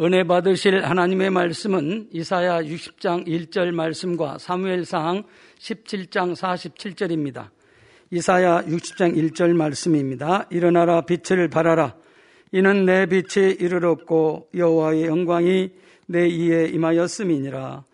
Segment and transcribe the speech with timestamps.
[0.00, 5.22] 은혜 받으실 하나님의 말씀은 이사야 60장 1절 말씀과 사무엘상
[5.60, 7.50] 17장 47절입니다.
[8.10, 10.48] 이사야 60장 1절 말씀입니다.
[10.50, 11.94] 일어나라 빛을 발하라.
[12.50, 15.70] 이는 내 빛이 이르렀고 여호와의 영광이
[16.06, 17.84] 내 이에 임하였음이니라.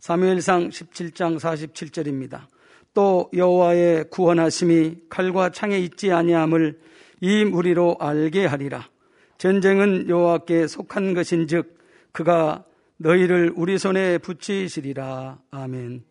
[0.00, 2.46] 사무엘상 17장 47절입니다.
[2.94, 6.80] 또 여호와의 구원하심이 칼과 창에 있지 아니함을
[7.20, 8.88] 이 무리로 알게 하리라.
[9.42, 11.76] 전쟁은 여호와께 속한 것인즉
[12.12, 12.62] 그가
[12.98, 15.40] 너희를 우리 손에 붙이시리라.
[15.50, 16.04] 아멘.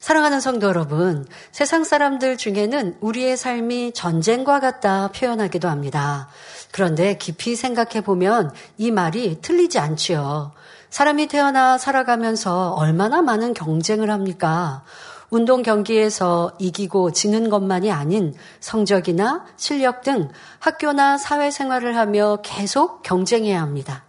[0.00, 6.28] 사랑하는 성도 여러분, 세상 사람들 중에는 우리의 삶이 전쟁과 같다 표현하기도 합니다.
[6.72, 10.52] 그런데 깊이 생각해 보면 이 말이 틀리지 않지요.
[10.90, 14.84] 사람이 태어나 살아가면서 얼마나 많은 경쟁을 합니까?
[15.30, 24.04] 운동 경기에서 이기고 지는 것만이 아닌 성적이나 실력 등 학교나 사회생활을 하며 계속 경쟁해야 합니다.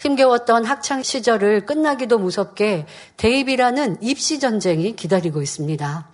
[0.00, 6.08] 힘겨웠던 학창 시절을 끝나기도 무섭게 대입이라는 입시 전쟁이 기다리고 있습니다.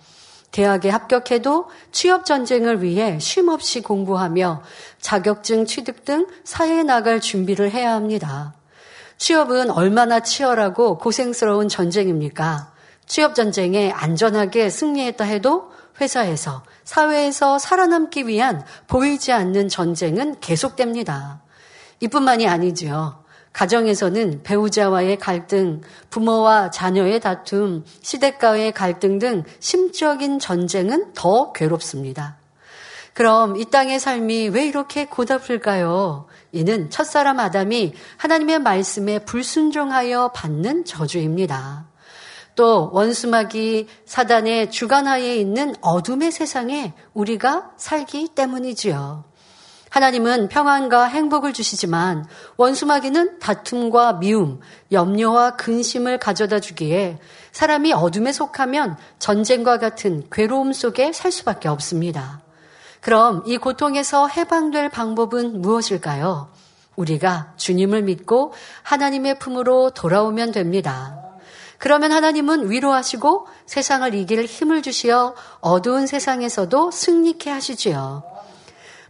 [0.51, 4.63] 대학에 합격해도 취업 전쟁을 위해 쉼없이 공부하며
[4.99, 8.53] 자격증 취득 등 사회에 나갈 준비를 해야 합니다.
[9.17, 12.70] 취업은 얼마나 치열하고 고생스러운 전쟁입니까?
[13.11, 21.41] 취업 전쟁에 안전하게 승리했다 해도 회사에서, 사회에서 살아남기 위한 보이지 않는 전쟁은 계속됩니다.
[21.99, 23.21] 이뿐만이 아니지요.
[23.51, 32.37] 가정에서는 배우자와의 갈등, 부모와 자녀의 다툼, 시댁과의 갈등 등 심적인 전쟁은 더 괴롭습니다.
[33.13, 36.27] 그럼 이 땅의 삶이 왜 이렇게 고달플까요?
[36.53, 41.90] 이는 첫사람 아담이 하나님의 말씀에 불순종하여 받는 저주입니다.
[42.61, 49.23] 또 원수마귀 사단의 주관하에 있는 어둠의 세상에 우리가 살기 때문이지요.
[49.89, 54.59] 하나님은 평안과 행복을 주시지만 원수마귀는 다툼과 미움,
[54.91, 57.17] 염려와 근심을 가져다 주기에
[57.51, 62.41] 사람이 어둠에 속하면 전쟁과 같은 괴로움 속에 살 수밖에 없습니다.
[62.99, 66.51] 그럼 이 고통에서 해방될 방법은 무엇일까요?
[66.95, 68.53] 우리가 주님을 믿고
[68.83, 71.30] 하나님의 품으로 돌아오면 됩니다.
[71.81, 78.21] 그러면 하나님은 위로하시고 세상을 이길 힘을 주시어 어두운 세상에서도 승리케 하시지요.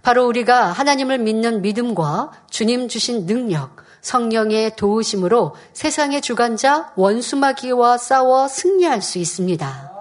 [0.02, 9.02] 바로 우리가 하나님을 믿는 믿음과 주님 주신 능력, 성령의 도우심으로 세상의 주관자 원수마귀와 싸워 승리할
[9.02, 9.92] 수 있습니다.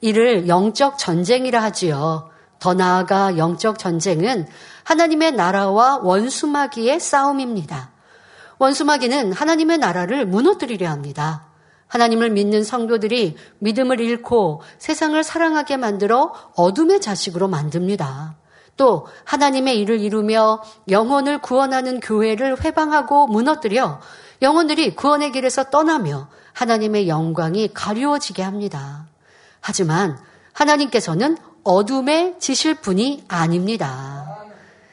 [0.00, 2.30] 이를 영적 전쟁이라 하지요.
[2.58, 4.48] 더 나아가 영적 전쟁은
[4.84, 7.90] 하나님의 나라와 원수마귀의 싸움입니다.
[8.56, 11.45] 원수마귀는 하나님의 나라를 무너뜨리려 합니다.
[11.88, 18.36] 하나님을 믿는 성도들이 믿음을 잃고 세상을 사랑하게 만들어 어둠의 자식으로 만듭니다.
[18.76, 24.00] 또 하나님의 일을 이루며 영혼을 구원하는 교회를 회방하고 무너뜨려
[24.42, 29.06] 영혼들이 구원의 길에서 떠나며 하나님의 영광이 가리워지게 합니다.
[29.60, 30.18] 하지만
[30.52, 34.46] 하나님께서는 어둠에 지실 분이 아닙니다.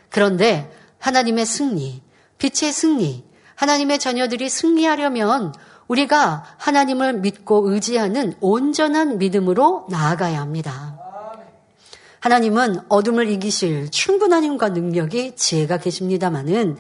[0.10, 2.02] 그런데 하나님의 승리,
[2.38, 3.26] 빛의 승리,
[3.56, 5.54] 하나님의 자녀들이 승리하려면
[5.94, 10.98] 우리가 하나님을 믿고 의지하는 온전한 믿음으로 나아가야 합니다.
[12.20, 16.78] 하나님은 어둠을 이기실 충분한 힘과 능력이 지혜가 계십니다마는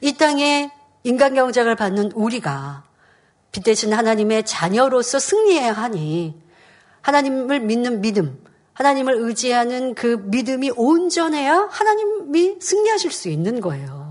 [0.00, 0.70] 이 땅에
[1.04, 2.82] 인간 경작을 받는 우리가
[3.52, 6.34] 빛 대신 하나님의 자녀로서 승리해야 하니
[7.02, 14.06] 하나님을 믿는 믿음, 하나님을 의지하는 그 믿음이 온전해야 하나님이 승리하실 수 있는 거예요.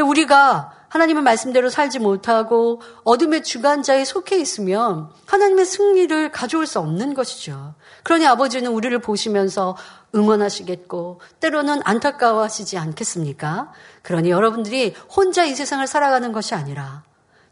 [0.00, 7.74] 우리가 하나님의 말씀대로 살지 못하고 어둠의 주관자에 속해 있으면 하나님의 승리를 가져올 수 없는 것이죠.
[8.02, 9.74] 그러니 아버지는 우리를 보시면서
[10.14, 13.72] 응원하시겠고 때로는 안타까워하시지 않겠습니까?
[14.02, 17.04] 그러니 여러분들이 혼자 이 세상을 살아가는 것이 아니라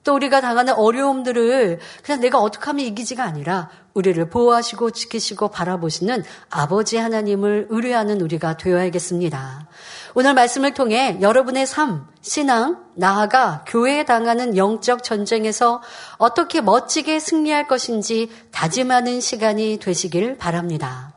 [0.02, 6.96] 또 우리가 당하는 어려움들을 그냥 내가 어떻게 하면 이기지가 아니라 우리를 보호하시고 지키시고 바라보시는 아버지
[6.96, 9.66] 하나님을 의뢰하는 우리가 되어야겠습니다.
[10.14, 15.82] 오늘 말씀을 통해 여러분의 삶, 신앙, 나아가 교회에 당하는 영적 전쟁에서
[16.16, 21.12] 어떻게 멋지게 승리할 것인지 다짐하는 시간이 되시길 바랍니다.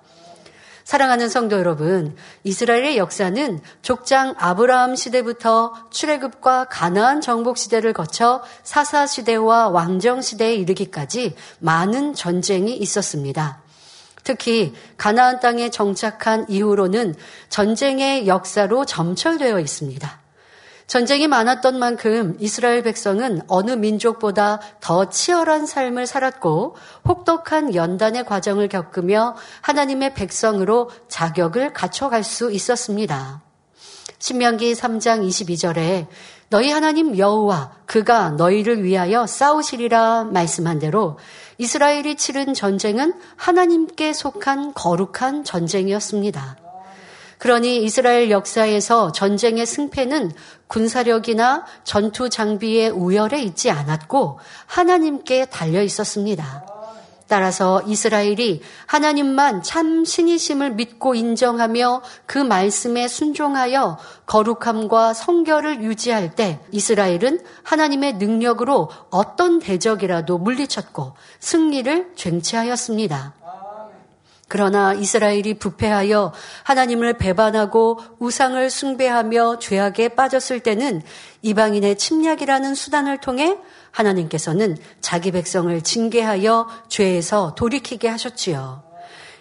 [0.83, 9.69] 사랑하는 성도 여러분, 이스라엘의 역사는 족장 아브라함 시대부터 출애굽과 가나안 정복 시대를 거쳐 사사 시대와
[9.69, 13.61] 왕정 시대에 이르기까지 많은 전쟁이 있었습니다.
[14.23, 17.15] 특히 가나안 땅에 정착한 이후로는
[17.49, 20.22] 전쟁의 역사로 점철되어 있습니다.
[20.93, 26.75] 전쟁이 많았던 만큼 이스라엘 백성은 어느 민족보다 더 치열한 삶을 살았고
[27.07, 33.41] 혹독한 연단의 과정을 겪으며 하나님의 백성으로 자격을 갖춰갈 수 있었습니다.
[34.19, 36.05] 신명기 3장 22절에
[36.49, 41.17] 너희 하나님 여호와 그가 너희를 위하여 싸우시리라 말씀한 대로
[41.57, 46.62] 이스라엘이 치른 전쟁은 하나님께 속한 거룩한 전쟁이었습니다.
[47.37, 50.31] 그러니 이스라엘 역사에서 전쟁의 승패는
[50.67, 56.65] 군사력이나 전투 장비의 우열에 있지 않았고 하나님께 달려 있었습니다.
[57.27, 67.39] 따라서 이스라엘이 하나님만 참 신이심을 믿고 인정하며 그 말씀에 순종하여 거룩함과 성결을 유지할 때 이스라엘은
[67.63, 73.42] 하나님의 능력으로 어떤 대적이라도 물리쳤고 승리를 쟁취하였습니다.
[74.53, 81.01] 그러나 이스라엘이 부패하여 하나님을 배반하고 우상을 숭배하며 죄악에 빠졌을 때는
[81.41, 83.57] 이방인의 침략이라는 수단을 통해
[83.89, 88.83] 하나님께서는 자기 백성을 징계하여 죄에서 돌이키게 하셨지요.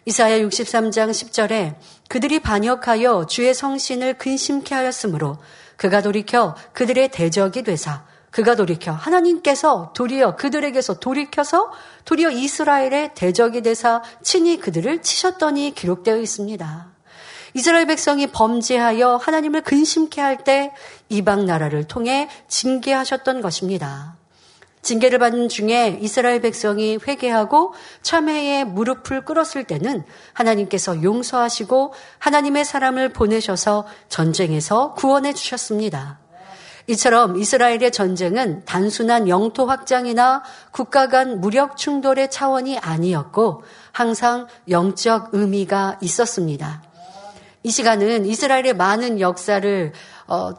[0.06, 1.74] 이사야 63장 10절에
[2.08, 5.36] 그들이 반역하여 주의 성신을 근심케 하였으므로
[5.76, 11.70] 그가 돌이켜 그들의 대적이 되사 그가 돌이켜 하나님께서 도리어 그들에게서 돌이켜서
[12.06, 16.92] 도리어 이스라엘의 대적이 되사 친히 그들을 치셨더니 기록되어 있습니다.
[17.54, 20.72] 이스라엘 백성이 범죄하여 하나님을 근심케 할 때
[21.10, 24.16] 이방 나라를 통해 징계하셨던 것입니다.
[24.80, 33.86] 징계를 받는 중에 이스라엘 백성이 회개하고 참회에 무릎을 꿇었을 때는 하나님께서 용서하시고 하나님의 사람을 보내셔서
[34.08, 36.18] 전쟁에서 구원해 주셨습니다.
[36.86, 43.62] 이처럼 이스라엘의 전쟁은 단순한 영토 확장이나 국가 간 무력 충돌의 차원이 아니었고
[43.92, 46.82] 항상 영적 의미가 있었습니다.
[47.62, 49.92] 이 시간은 이스라엘의 많은 역사를
[50.26, 50.54] 어,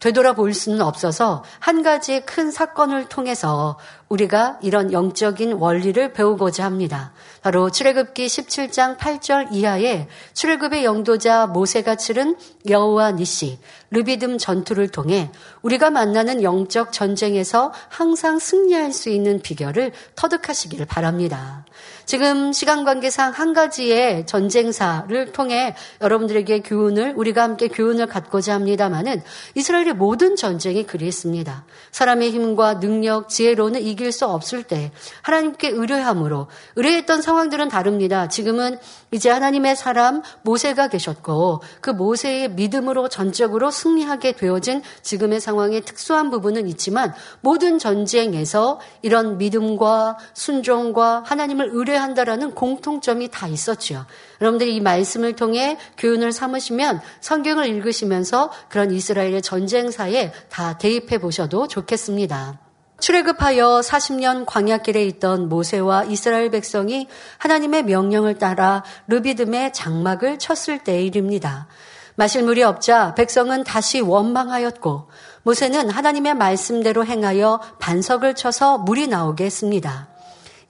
[0.00, 7.12] 되돌아볼 수는 없어서 한 가지 큰 사건을 통해서 우리가 이런 영적인 원리를 배우고자 합니다.
[7.42, 12.36] 바로 출애굽기 17장 8절 이하에 출애굽의 영도자 모세가 치른
[12.68, 13.58] 여호와 니시
[13.90, 15.30] 르비듬 전투를 통해
[15.62, 21.64] 우리가 만나는 영적 전쟁에서 항상 승리할 수 있는 비결을 터득하시기를 바랍니다.
[22.10, 29.22] 지금 시간 관계상 한 가지의 전쟁사를 통해 여러분들에게 교훈을 우리가 함께 교훈을 갖고자 합니다만은
[29.54, 31.64] 이스라엘의 모든 전쟁이 그리했습니다.
[31.92, 34.90] 사람의 힘과 능력, 지혜로는 이길 수 없을 때
[35.22, 38.26] 하나님께 의뢰함으로 의뢰했던 상황들은 다릅니다.
[38.26, 38.80] 지금은
[39.12, 46.68] 이제 하나님의 사람 모세가 계셨고 그 모세의 믿음으로 전적으로 승리하게 되어진 지금의 상황의 특수한 부분은
[46.68, 54.06] 있지만 모든 전쟁에서 이런 믿음과 순종과 하나님을 의뢰한다라는 공통점이 다 있었지요.
[54.40, 62.69] 여러분들이 이 말씀을 통해 교훈을 삼으시면 성경을 읽으시면서 그런 이스라엘의 전쟁사에 다 대입해 보셔도 좋겠습니다.
[63.00, 67.08] 출애굽하여 40년 광야길에 있던 모세와 이스라엘 백성이
[67.38, 71.66] 하나님의 명령을 따라 르비듬의 장막을 쳤을 때의 일입니다.
[72.14, 75.08] 마실 물이 없자 백성은 다시 원망하였고
[75.42, 80.08] 모세는 하나님의 말씀대로 행하여 반석을 쳐서 물이 나오게 했습니다.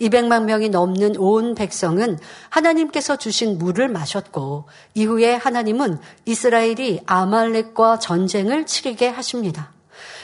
[0.00, 2.18] 200만 명이 넘는 온 백성은
[2.48, 9.72] 하나님께서 주신 물을 마셨고 이후에 하나님은 이스라엘이 아말렉과 전쟁을 치르게 하십니다.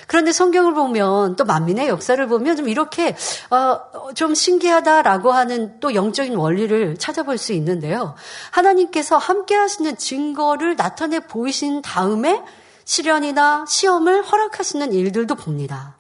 [0.07, 3.17] 그런데 성경을 보면 또 만민의 역사를 보면 좀 이렇게
[3.51, 8.15] 어, 좀 신기하다라고 하는 또 영적인 원리를 찾아볼 수 있는데요.
[8.51, 12.43] 하나님께서 함께 하시는 증거를 나타내 보이신 다음에
[12.85, 15.97] 시련이나 시험을 허락하시는 일들도 봅니다.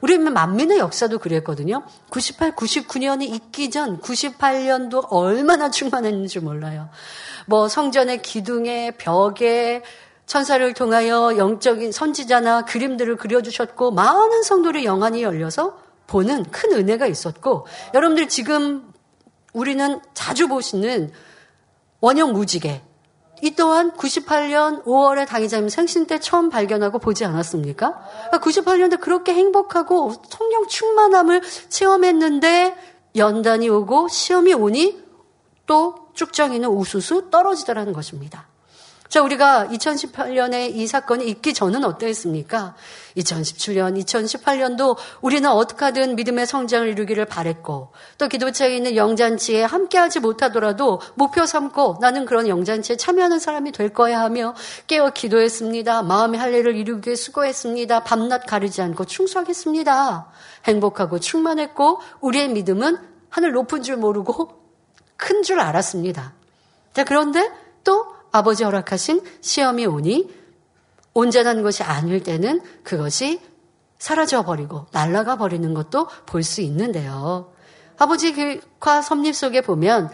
[0.00, 1.82] 우리 만민의 역사도 그랬거든요.
[2.08, 6.88] 98, 99년이 있기 전 98년도 얼마나 충만했는지 몰라요.
[7.46, 9.82] 뭐 성전의 기둥에 벽에
[10.30, 18.28] 천사를 통하여 영적인 선지자나 그림들을 그려주셨고 많은 성도의 영안이 열려서 보는 큰 은혜가 있었고 여러분들
[18.28, 18.92] 지금
[19.52, 21.10] 우리는 자주 보시는
[22.00, 22.80] 원형 무지개
[23.42, 28.00] 이 또한 98년 5월에 당의자님 생신 때 처음 발견하고 보지 않았습니까?
[28.34, 32.76] 98년대 그러니까 그렇게 행복하고 성령 충만함을 체험했는데
[33.16, 35.02] 연단이 오고 시험이 오니
[35.66, 38.49] 또 쭉정이는 우수수 떨어지더라는 것입니다.
[39.10, 42.76] 자, 우리가 2018년에 이 사건이 있기 전은 어떠했습니까?
[43.16, 51.44] 2017년, 2018년도 우리는 어떻게든 믿음의 성장을 이루기를 바랬고, 또 기도체에 있는 영잔치에 함께하지 못하더라도 목표
[51.44, 54.54] 삼고 나는 그런 영잔치에 참여하는 사람이 될 거야 하며
[54.86, 56.02] 깨어 기도했습니다.
[56.02, 58.04] 마음의 할례를 이루기 위해 수고했습니다.
[58.04, 60.30] 밤낮 가리지 않고 충성했습니다.
[60.66, 62.96] 행복하고 충만했고, 우리의 믿음은
[63.28, 64.50] 하늘 높은 줄 모르고
[65.16, 66.32] 큰 줄 알았습니다.
[66.92, 67.50] 자, 그런데
[67.82, 70.28] 또 아버지 허락하신 시험이 오니
[71.14, 73.40] 온전한 것이 아닐 때는 그것이
[73.98, 77.52] 사라져 버리고 날아가 버리는 것도 볼 수 있는데요.
[77.98, 80.10] 아버지 과 섭립 속에 보면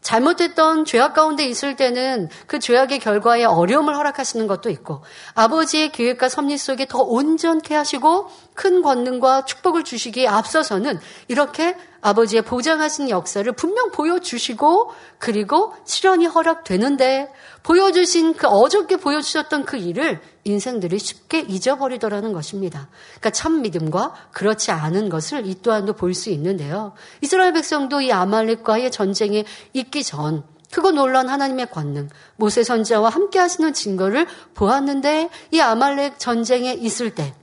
[0.00, 5.02] 잘못했던 죄악 가운데 있을 때는 그 죄악의 결과에 어려움을 허락하시는 것도 있고
[5.34, 11.76] 아버지의 계획과 섭리 속에 더 온전케 하시고 큰 권능과 축복을 주시기에 앞서서는 이렇게
[12.08, 17.32] 아버지의 보장하신 역사를 분명 보여주시고 그리고 실현이 허락되는데
[17.62, 22.88] 보여주신 그 어저께 보여주셨던 그 일을 인생들이 쉽게 잊어버리더라는 것입니다.
[23.10, 26.92] 그러니까 참 믿음과 그렇지 않은 것을 이 또한도 볼 수 있는데요.
[27.20, 29.44] 이스라엘 백성도 이 아말렉과의 전쟁에
[29.74, 36.72] 있기 전 크고 놀란 하나님의 권능, 모세 선자와 함께 하시는 증거를 보았는데 이 아말렉 전쟁에
[36.72, 37.34] 있을 때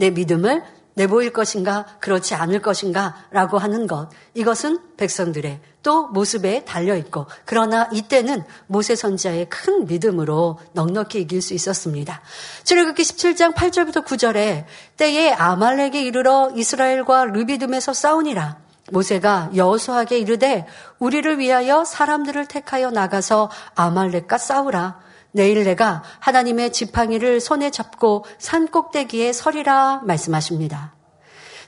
[0.00, 4.08] 내 믿음을 내보일 것인가 그렇지 않을 것인가 라고 하는 것.
[4.34, 11.54] 이것은 백성들의 또 모습에 달려 있고 그러나 이때는 모세 선지자의 큰 믿음으로 넉넉히 이길 수
[11.54, 12.20] 있었습니다.
[12.64, 14.64] 출애굽기 17장 8절부터 9절에
[14.96, 18.58] 때에 아말렉에 이르러 이스라엘과 르비듬에서 싸우니라.
[18.92, 20.66] 모세가 여호수아에게 이르되
[20.98, 29.32] 우리를 위하여 사람들을 택하여 나가서 아말렉과 싸우라 내일 내가 하나님의 지팡이를 손에 잡고 산 꼭대기에
[29.32, 30.94] 서리라 말씀하십니다.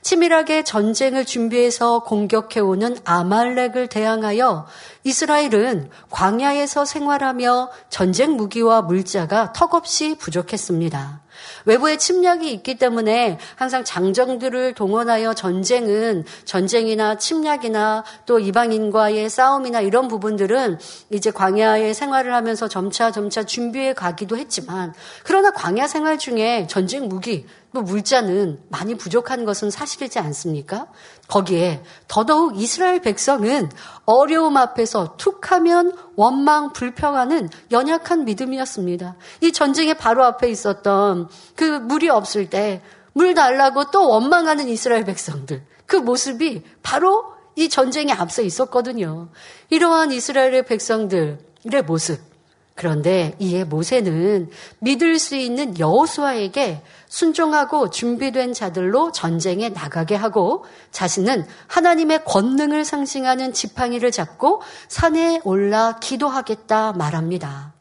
[0.02, 4.66] 치밀하게 전쟁을 준비해서 공격해오는 아말렉을 대항하여
[5.04, 11.23] 이스라엘은 광야에서 생활하며 전쟁 무기와 물자가 턱없이 부족했습니다.
[11.64, 20.78] 외부의 침략이 있기 때문에 항상 장정들을 동원하여 전쟁은 전쟁이나 침략이나 또 이방인과의 싸움이나 이런 부분들은
[21.11, 24.92] 이제 광야의 생활을 하면서 점차 점차 준비해 가기도 했지만
[25.25, 30.86] 그러나 광야 생활 중에 전쟁 무기 또 물자는 많이 부족한 것은 사실이지 않습니까?
[31.28, 33.70] 거기에 더더욱 이스라엘 백성은
[34.04, 39.16] 어려움 앞에서 툭하면 원망 불평하는 연약한 믿음이었습니다.
[39.40, 45.62] 이 전쟁의 바로 앞에 있었던 그 물이 없을 때 물 달라고 또 원망하는 이스라엘 백성들.
[45.86, 49.28] 그 모습이 바로 이 전쟁에 앞서 있었거든요.
[49.68, 52.31] 이러한 이스라엘의 백성들의 모습.
[52.74, 62.24] 그런데 이에 모세는 믿을 수 있는 여호수아에게 순종하고 준비된 자들로 전쟁에 나가게 하고 자신은 하나님의
[62.24, 67.74] 권능을 상징하는 지팡이를 잡고 산에 올라 기도하겠다 말합니다.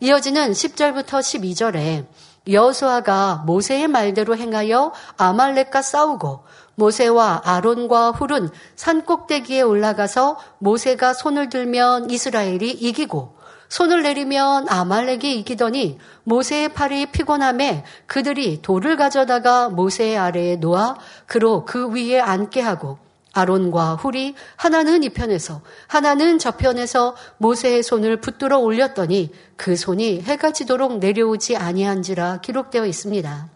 [0.00, 2.06] 이어지는 10절부터 12절에
[2.48, 12.10] 여호수아가 모세의 말대로 행하여 아말렉과 싸우고 모세와 아론과 훌은 산 꼭대기에 올라가서 모세가 손을 들면
[12.10, 13.41] 이스라엘이 이기고
[13.72, 21.88] 손을 내리면 아말렉이 이기더니 모세의 팔이 피곤함에 그들이 돌을 가져다가 모세의 아래에 놓아 그로 그
[21.88, 22.98] 위에 앉게 하고
[23.32, 30.52] 아론과 훌이 하나는 이 편에서 하나는 저 편에서 모세의 손을 붙들어 올렸더니 그 손이 해가
[30.52, 33.48] 지도록 내려오지 아니한지라 기록되어 있습니다.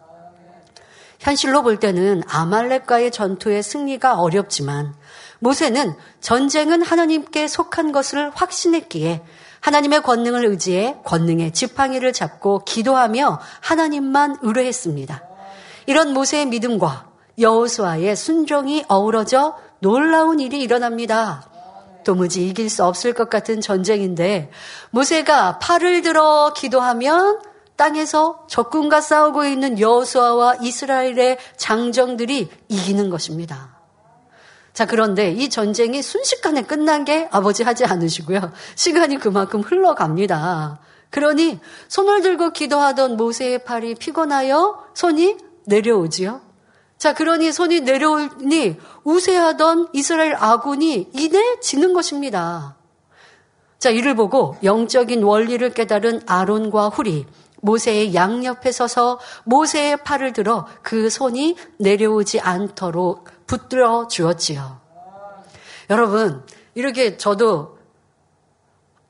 [1.19, 4.95] 현실로 볼 때는 아말렉과의 전투의 승리가 어렵지만
[5.41, 9.23] 모세는 전쟁은 하나님께 속한 것을 확신했기에
[9.61, 15.23] 하나님의 권능을 의지해 권능의 지팡이를 잡고 기도하며 하나님만 의뢰했습니다.
[15.87, 17.07] 이런 모세의 믿음과
[17.39, 21.49] 여호수아의 순종이 어우러져 놀라운 일이 일어납니다.
[22.05, 24.51] 도무지 이길 수 없을 것 같은 전쟁인데
[24.91, 27.41] 모세가 팔을 들어 기도하면
[27.77, 33.76] 땅에서 적군과 싸우고 있는 여호수아와 이스라엘의 장정들이 이기는 것입니다.
[34.77, 38.53] 자, 그런데 이 전쟁이 순식간에 끝난 게 아버지 하지 않으시고요.
[38.75, 40.81] 시간이 그만큼 흘러갑니다.
[41.09, 46.43] 그러니 손을 들고 기도하던 모세의 팔이 피곤하여 손이 내려오지요.
[46.99, 52.77] 자, 그러니 손이 내려오니 우세하던 이스라엘 아군이 이내 지는 것입니다.
[53.79, 57.25] 자, 이를 보고 영적인 원리를 깨달은 아론과 훌이
[57.63, 64.81] 모세의 양옆에 서서 모세의 팔을 들어 그 손이 내려오지 않도록 붙들어 주었지요.
[65.91, 66.43] 여러분,
[66.75, 67.79] 이렇게 저도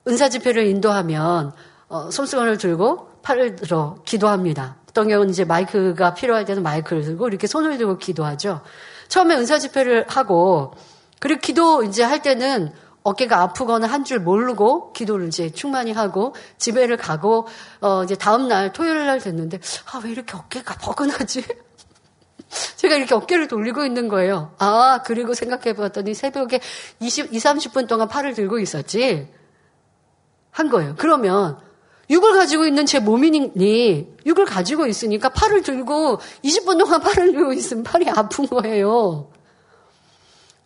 [0.07, 1.53] 은사 집회를 인도하면
[1.89, 4.77] 어, 손수건을 들고 팔을 들어 기도합니다.
[4.89, 8.63] 어떤 경우는 이제 마이크가 필요할 때는 마이크를 들고 이렇게 손을 들고 기도하죠.
[9.09, 10.75] 처음에 은사 집회를 하고
[11.19, 16.97] 그리고 기도 이제 할 때는 어깨가 아프거나 한 줄 모르고 기도를 이제 충만히 하고 집에를
[16.97, 17.47] 가고
[17.81, 19.61] 어 이제 다음 날 토요일 날 됐는데
[19.93, 21.45] 아 왜 이렇게 어깨가 버근하지?
[22.77, 24.55] 제가 이렇게 어깨를 돌리고 있는 거예요.
[24.59, 26.61] 아, 그리고 생각해 봤더니 새벽에
[27.01, 29.29] 20, 2, 30분 동안 팔을 들고 있었지.
[30.51, 30.95] 한 거예요.
[30.97, 31.59] 그러면
[32.09, 37.83] 육을 가지고 있는 제 몸이니 육을 가지고 있으니까 팔을 들고 20분 동안 팔을 들고 있으면
[37.83, 39.29] 팔이 아픈 거예요.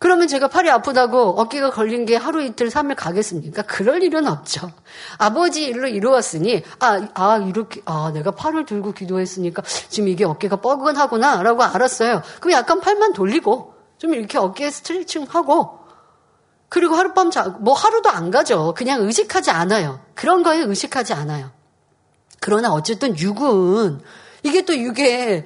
[0.01, 3.61] 그러면 제가 팔이 아프다고 어깨가 걸린 게 하루 이틀 삼일 가겠습니까?
[3.61, 4.71] 그럴 일은 없죠.
[5.19, 11.61] 아버지 일로 이루었으니 아, 아 이렇게 아 내가 팔을 들고 기도했으니까 지금 이게 어깨가 뻐근하구나라고
[11.61, 12.23] 알았어요.
[12.39, 15.77] 그럼 약간 팔만 돌리고 좀 이렇게 어깨 스트레칭 하고
[16.67, 18.73] 그리고 하룻밤 자, 뭐 하루도 안 가죠.
[18.75, 19.99] 그냥 의식하지 않아요.
[20.15, 21.51] 그런 거에 의식하지 않아요.
[22.39, 24.01] 그러나 어쨌든 육은
[24.41, 25.45] 이게 또 육에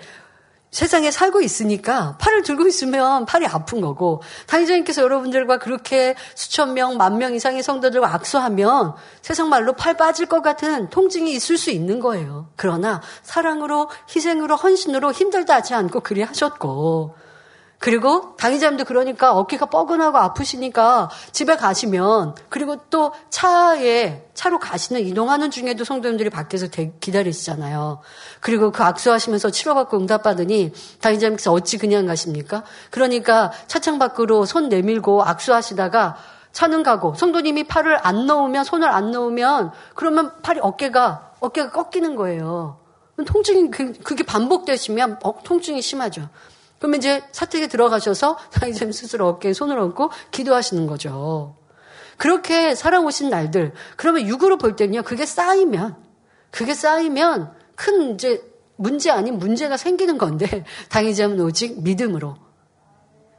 [0.75, 7.17] 세상에 살고 있으니까 팔을 들고 있으면 팔이 아픈 거고 당의자님께서 여러분들과 그렇게 수천 명, 만
[7.17, 12.49] 명 이상의 성도들과 악수하면 세상 말로 팔 빠질 것 같은 통증이 있을 수 있는 거예요.
[12.57, 17.15] 그러나 사랑으로 희생으로 헌신으로 힘들다 하지 않고 그리 하셨고
[17.79, 25.83] 그리고 당의자님도 그러니까 어깨가 뻐근하고 아프시니까 집에 가시면 그리고 또 차에 차로 가시는 이동하는 중에도
[25.83, 27.99] 성도님들이 밖에서 기다리시잖아요.
[28.39, 32.63] 그리고 그 악수하시면서 치료받고 응답받으니 당의자님께서 어찌 그냥 가십니까?
[32.91, 36.17] 그러니까 차창 밖으로 손 내밀고 악수하시다가
[36.53, 42.79] 차는 가고 성도님이 팔을 안 넣으면 손을 안 넣으면 그러면 팔이 어깨가 어깨가 꺾이는 거예요.
[43.25, 46.29] 통증이 그, 그게 반복되시면 어, 통증이 심하죠.
[46.79, 51.55] 그러면 이제 사택에 들어가셔서 사이쌤 스스로 어깨에 손을 얹고 기도하시는 거죠.
[52.17, 53.73] 그렇게 살아오신 날들.
[53.97, 55.95] 그러면 육으로 볼 때는요, 그게 쌓이면,
[56.51, 58.41] 그게 쌓이면 큰 이제
[58.77, 62.37] 문제 아닌 문제가 생기는 건데, 당의자는 오직 믿음으로,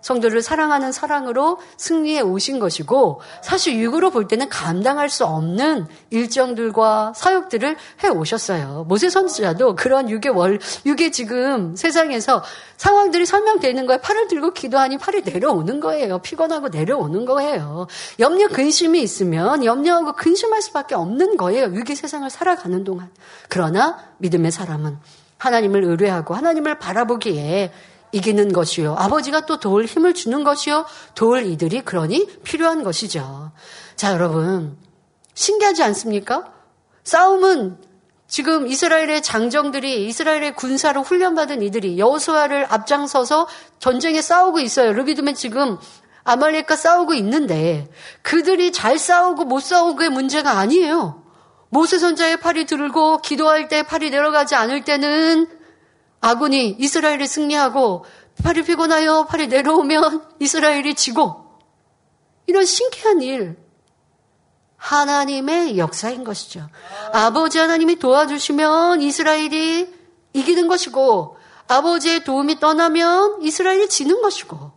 [0.06, 7.76] 성도를 사랑하는 사랑으로 승리해 오신 것이고 사실 육으로 볼 때는 감당할 수 없는 일정들과 사역들을
[8.04, 8.84] 해 오셨어요.
[8.86, 12.44] 모세 선지자도 그런 육의 월 육의 지금 세상에서
[12.76, 16.18] 상황들이 설명되는 거에 팔을 들고 기도하니 팔이 내려오는 거예요.
[16.18, 17.88] 피곤하고 내려오는 거예요.
[18.20, 21.74] 염려 근심이 있으면 염려하고 근심할 수밖에 없는 거예요.
[21.74, 23.10] 육의 세상을 살아가는 동안.
[23.48, 24.98] 그러나 믿음의 사람은
[25.38, 27.72] 하나님을 의뢰하고 하나님을 바라보기에
[28.12, 28.94] 이기는 것이요.
[28.98, 30.86] 아버지가 또 도울 힘을 주는 것이요.
[31.14, 33.52] 도울 이들이 그러니 필요한 것이죠.
[33.96, 34.76] 자, 여러분.
[35.34, 36.52] 신기하지 않습니까?
[37.04, 37.78] 싸움은
[38.28, 43.46] 지금 이스라엘의 장정들이 이스라엘의 군사로 훈련받은 이들이 여호수아를 앞장서서
[43.78, 44.92] 전쟁에 싸우고 있어요.
[44.92, 45.78] 르비드면 지금
[46.24, 47.88] 아말렉과 싸우고 있는데
[48.22, 51.22] 그들이 잘 싸우고 못 싸우고의 문제가 아니에요.
[51.68, 55.46] 모세 선자의 팔이 들고 기도할 때 팔이 내려가지 않을 때는
[56.20, 58.04] 아군이 이스라엘이 승리하고
[58.42, 61.46] 팔이 피곤하여 팔이 내려오면 이스라엘이 지고
[62.46, 63.56] 이런 신기한 일
[64.76, 66.68] 하나님의 역사인 것이죠.
[67.12, 69.94] 아버지 하나님이 도와주시면 이스라엘이
[70.32, 71.36] 이기는 것이고
[71.68, 74.72] 아버지의 도움이 떠나면 이스라엘이 지는 것이고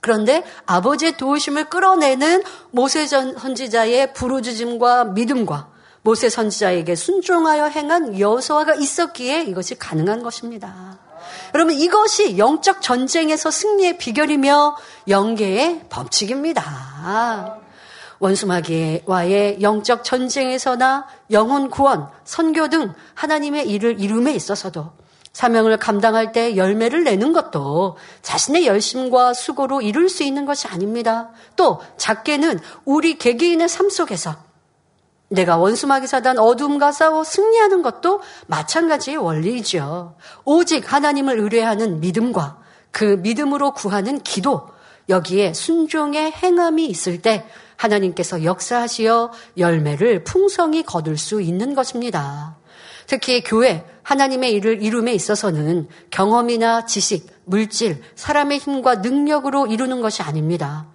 [0.00, 5.71] 그런데 아버지의 도우심을 끌어내는 모세 선지자의 부르짖음과 믿음과
[6.02, 10.98] 모세 선지자에게 순종하여 행한 여호수아가 있었기에 이것이 가능한 것입니다.
[11.54, 14.76] 여러분 이것이 영적 전쟁에서 승리의 비결이며
[15.08, 17.58] 영계의 법칙입니다.
[18.18, 24.92] 원수마귀와의 영적 전쟁에서나 영혼 구원, 선교 등 하나님의 일을 이룸에 있어서도
[25.32, 31.30] 사명을 감당할 때 열매를 내는 것도 자신의 열심과 수고로 이룰 수 있는 것이 아닙니다.
[31.56, 34.51] 또 작게는 우리 개개인의 삶 속에서
[35.32, 40.14] 내가 원수마귀 사단 어둠과 싸워 승리하는 것도 마찬가지의 원리이죠.
[40.44, 42.58] 오직 하나님을 의뢰하는 믿음과
[42.90, 44.68] 그 믿음으로 구하는 기도,
[45.08, 52.56] 여기에 순종의 행함이 있을 때 하나님께서 역사하시어 열매를 풍성히 거둘 수 있는 것입니다.
[53.06, 60.86] 특히 교회, 하나님의 일을 이룸에 있어서는 경험이나 지식, 물질, 사람의 힘과 능력으로 이루는 것이 아닙니다.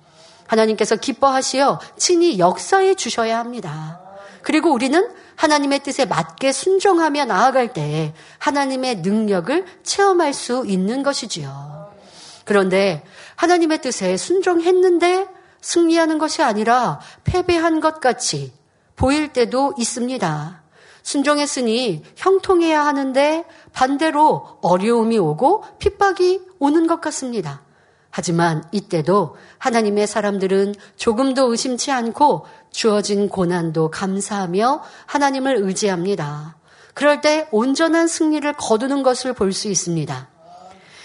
[0.46, 4.07] 하나님께서 기뻐하시어 친히 역사해 주셔야 합니다.
[4.48, 11.92] 그리고 우리는 하나님의 뜻에 맞게 순종하며 나아갈 때 하나님의 능력을 체험할 수 있는 것이지요.
[12.46, 13.04] 그런데
[13.36, 15.28] 하나님의 뜻에 순종했는데
[15.60, 18.54] 승리하는 것이 아니라 패배한 것 같이
[18.96, 20.64] 보일 때도 있습니다.
[21.04, 27.64] 순종했으니 형통해야 하는데 반대로 어려움이 오고 핍박이 오는 것 같습니다.
[28.10, 36.58] 하지만 이때도 하나님의 사람들은 조금도 의심치 않고 주어진 고난도 감사하며 하나님을 의지합니다.
[36.94, 40.30] 그럴 때 온전한 승리를 거두는 것을 볼 수 있습니다.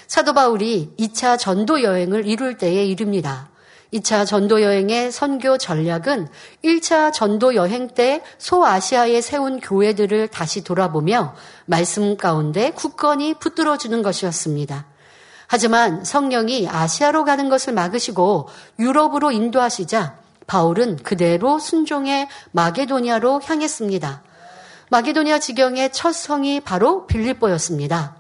[0.07, 3.51] 사도 바울이 2차 전도 여행을 이룰 때에 이릅니다.
[3.93, 6.29] 2차 전도 여행의 선교 전략은
[6.65, 11.35] 1차 전도 여행 때 소아시아에 세운 교회들을 다시 돌아보며
[11.67, 14.87] 말씀 가운데 굳건히 붙들어 주는 것이었습니다.
[15.47, 18.49] 하지만 성령이 아시아로 가는 것을 막으시고
[18.79, 24.23] 유럽으로 인도하시자 바울은 그대로 순종해 마게도니아로 향했습니다.
[24.91, 28.17] 마게도니아 지경의 첫 성이 바로 빌립보였습니다.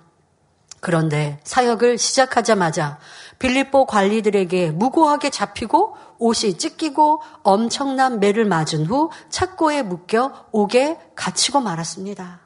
[0.80, 2.98] 그런데 사역을 시작하자마자
[3.38, 12.40] 빌립보 관리들에게 무고하게 잡히고 옷이 찢기고 엄청난 매를 맞은 후 착고에 묶여 옥에 갇히고 말았습니다.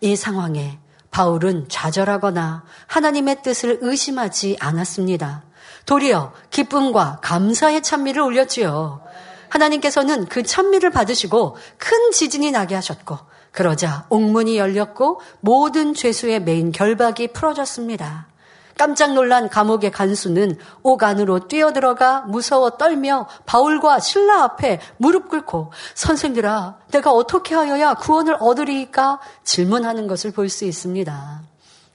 [0.00, 0.78] 이 상황에
[1.10, 5.44] 바울은 좌절하거나 하나님의 뜻을 의심하지 않았습니다.
[5.88, 9.00] 도리어 기쁨과 감사의 찬미를 올렸지요.
[9.48, 13.16] 하나님께서는 그 찬미를 받으시고 큰 지진이 나게 하셨고
[13.52, 18.28] 그러자 옥문이 열렸고 모든 죄수의 메인 결박이 풀어졌습니다.
[18.76, 26.80] 깜짝 놀란 감옥의 간수는 옥 안으로 뛰어들어가 무서워 떨며 바울과 신라 앞에 무릎 꿇고 선생들아
[26.92, 31.40] 내가 어떻게 하여야 구원을 얻으리까 질문하는 것을 볼 수 있습니다.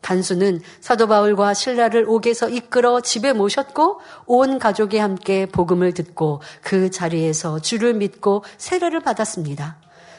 [0.03, 7.59] 간수는 사도 바울과 신라를 옥에서 이끌어 집에 모셨고 온 가족이 함께 복음을 듣고 그 자리에서
[7.59, 9.77] 주를 믿고 세례를 받았습니다.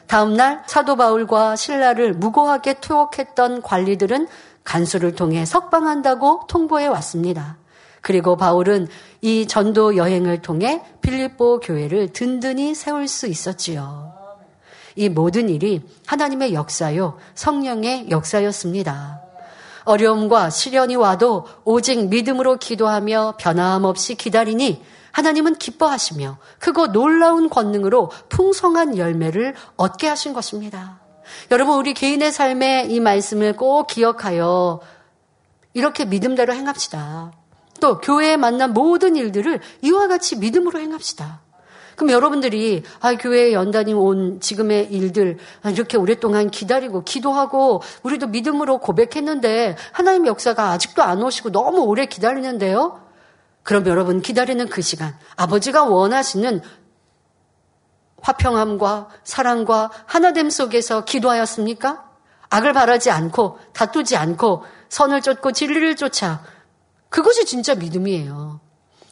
[0.09, 4.27] 다음날 사도 바울과 신라를 무고하게 투옥했던 관리들은
[4.65, 7.59] 간수를 통해 석방한다고 통보해 왔습니다.
[8.01, 8.89] 그리고 바울은
[9.23, 14.13] 이 전도 여행을 통해 빌립보 교회를 든든히 세울 수 있었지요.
[14.97, 19.24] 이 모든 일이 하나님의 역사요, 성령의 역사였습니다.
[19.85, 29.55] 어려움과 시련이 와도 오직 믿음으로 기도하며 변함없이 기다리니 하나님은 기뻐하시며 크고 놀라운 권능으로 풍성한 열매를
[29.77, 31.01] 얻게 하신 것입니다.
[31.53, 34.81] 여러분, 우리 개인의 삶에 이 말씀을 꼭 기억하여
[35.73, 37.33] 이렇게 믿음대로 행합시다.
[37.81, 41.44] 또 교회에 만난 모든 일들을 이와 같이 믿음으로 행합시다.
[41.97, 45.39] 그럼 여러분들이 아 교회 연단이 온 지금의 일들
[45.73, 53.01] 이렇게 오랫동안 기다리고 기도하고 우리도 믿음으로 고백했는데 하나님 역사가 아직도 안 오시고 너무 오래 기다리는데요.
[53.63, 56.61] 그럼 여러분 기다리는 그 시간 아버지가 원하시는
[58.21, 62.05] 화평함과 사랑과 하나됨 속에서 기도하였습니까?
[62.51, 66.43] 악을 바라지 않고 다투지 않고 선을 쫓고 진리를 쫓아
[67.09, 68.61] 그것이 진짜 믿음이에요.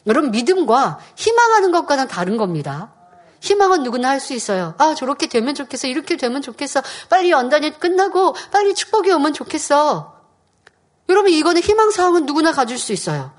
[0.07, 2.93] 여러분 믿음과 희망하는 것과는 다른 겁니다.
[3.41, 4.73] 희망은 누구나 할 수 있어요.
[4.77, 5.87] 아 저렇게 되면 좋겠어.
[5.87, 6.81] 이렇게 되면 좋겠어.
[7.09, 10.13] 빨리 연단이 끝나고 빨리 축복이 오면 좋겠어.
[11.09, 13.31] 여러분 이거는 희망 사항은 누구나 가질 수 있어요.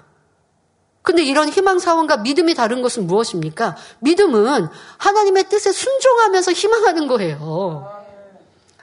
[1.02, 3.76] 근데 이런 희망 사원과 믿음이 다른 것은 무엇입니까?
[4.00, 7.90] 믿음은 하나님의 뜻에 순종하면서 희망하는 거예요.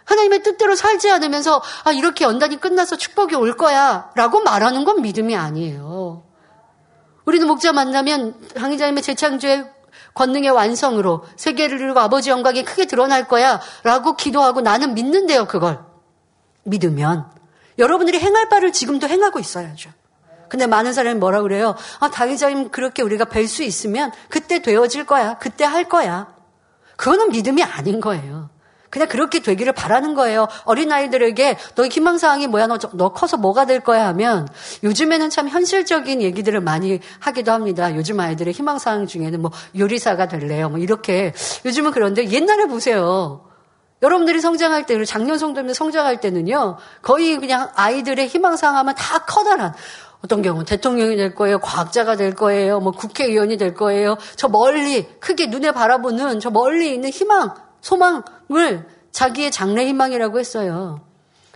[0.06, 6.24] 하나님의 뜻대로 살지 않으면서 아 이렇게 연단이 끝나서 축복이 올 거야라고 말하는 건 믿음이 아니에요.
[7.26, 9.70] 우리는 목자 만나면 강의자님의 재창조의
[10.14, 15.80] 권능의 완성으로 세계를 이루고 아버지 영광이 크게 드러날 거야 라고 기도하고 나는 믿는데요 그걸
[16.64, 17.30] 믿으면
[17.78, 19.92] 여러분들이 행할 바를 지금도 행하고 있어야죠.
[20.50, 21.76] 근데 많은 사람이 뭐라 그래요?
[22.00, 25.38] 아, 당의자님 그렇게 우리가 뵐 수 있으면 그때 되어질 거야.
[25.38, 26.36] 그때 할 거야.
[26.98, 28.50] 그거는 믿음이 아닌 거예요.
[28.92, 30.48] 그냥 그렇게 되기를 바라는 거예요.
[30.66, 32.68] 어린아이들에게 너희 희망사항이 뭐야?
[32.68, 34.06] 너, 너 커서 뭐가 될 거야?
[34.08, 34.48] 하면
[34.84, 37.96] 요즘에는 참 현실적인 얘기들을 많이 하기도 합니다.
[37.96, 40.70] 요즘 아이들의 희망사항 중에는 뭐 요리사가 될래요?
[40.70, 41.34] 뭐 이렇게.
[41.66, 43.46] 요즘은 그런데 옛날에 보세요.
[44.02, 49.74] 여러분들이 성장할 때, 작년 성도님 성장할 때는요, 거의 그냥 아이들의 희망사항 하면 다 커다란,
[50.24, 54.18] 어떤 경우는 대통령이 될 거예요, 과학자가 될 거예요, 뭐 국회의원이 될 거예요.
[54.36, 61.02] 저 멀리 크게 눈에 바라보는 저 멀리 있는 희망, 소망을 자기의 장래 희망이라고 했어요.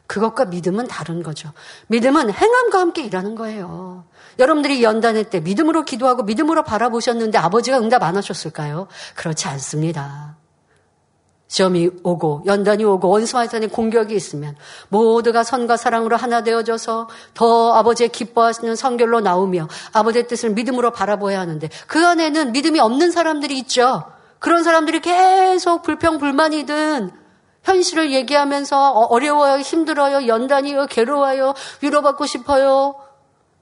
[0.07, 1.51] 그것과 믿음은 다른 거죠.
[1.87, 4.05] 믿음은 행함과 함께 일하는 거예요.
[4.37, 8.87] 여러분들이 연단회 때 믿음으로 기도하고 믿음으로 바라보셨는데 아버지가 응답 안 하셨을까요?
[9.15, 10.35] 그렇지 않습니다.
[11.47, 14.55] 시험이 오고 연단이 오고 원수마이탄의 공격이 있으면
[14.89, 21.69] 모두가 선과 사랑으로 하나 되어져서 더 아버지의 기뻐하시는 성결로 나오며 아버지의 뜻을 믿음으로 바라보아야 하는데
[21.87, 24.14] 그 안에는 믿음이 없는 사람들이 있죠.
[24.45, 27.09] 그런 사람들이 계속 불평 불만이든
[27.63, 32.93] 현실을 얘기하면서 어, 어려워요, 힘들어요, 연단이요, 괴로워요, 위로받고 싶어요,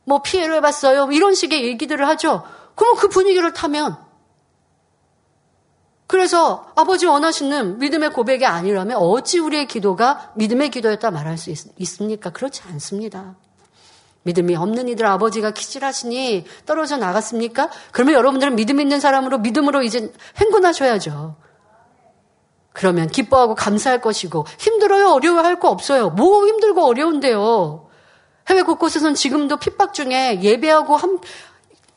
[0.03, 2.43] 뭐 피해를 봤어요, 이런 식의 얘기들을 하죠.
[2.75, 3.95] 그러면 그 분위기를 타면
[6.05, 12.31] 그래서 아버지 원하시는 믿음의 고백이 아니라면 어찌 우리의 기도가 믿음의 기도였다 말할 수 있, 습니까
[12.31, 13.37] 그렇지 않습니다.
[14.23, 17.69] 믿음이 없는 이들 아버지가 키질하시니 떨어져 나갔습니까?
[17.91, 21.35] 그러면 여러분들은 믿음 있는 사람으로 믿음으로 이제 행군하셔야죠.
[22.71, 26.09] 그러면 기뻐하고 감사할 것이고 힘들어요 어려워할 거 없어요.
[26.09, 27.87] 뭐 힘들고 어려운데요.
[28.49, 31.19] 해외 곳곳에서는 지금도 핍박 중에 예배하고 함,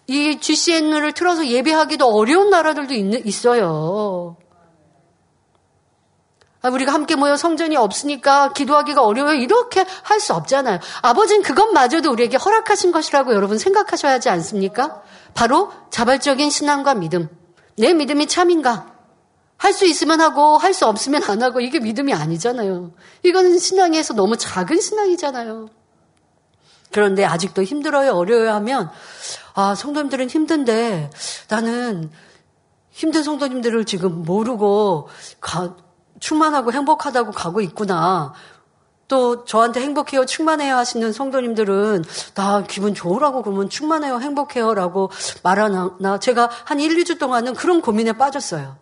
[0.06, 4.36] 이 GCN을 틀어서 예배하기도 어려운 나라들도 있, 있어요.
[6.66, 9.34] 아, 우리가 함께 모여 성전이 없으니까 기도하기가 어려워요.
[9.36, 10.80] 이렇게 할 수 없잖아요.
[11.02, 15.02] 아버지는 그것마저도 우리에게 허락하신 것이라고 여러분 생각하셔야 하지 않습니까?
[15.34, 17.28] 바로 자발적인 신앙과 믿음.
[17.76, 18.92] 내 믿음이 참인가?
[19.58, 22.92] 할 수 있으면 하고 할 수 없으면 안 하고 이게 믿음이 아니잖아요.
[23.22, 25.68] 이거는 신앙에서 너무 작은 신앙이잖아요.
[26.92, 28.90] 그런데 아직도 힘들어요, 어려워요 하면
[29.54, 31.10] 아, 성도님들은 힘든데
[31.48, 32.10] 나는
[32.90, 35.08] 힘든 성도님들을 지금 모르고
[35.40, 35.76] 가,
[36.20, 38.32] 충만하고 행복하다고 가고 있구나.
[39.08, 45.10] 또 저한테 행복해요, 충만해요 하시는 성도님들은 나 기분 좋으라고 그러면 충만해요, 행복해요라고
[45.44, 48.76] 말하나 제가 한 1, 2주 동안은 그런 고민에 빠졌어요.